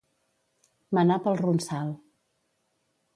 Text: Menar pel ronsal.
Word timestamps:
Menar 0.99 1.17
pel 1.27 1.37
ronsal. 1.43 1.93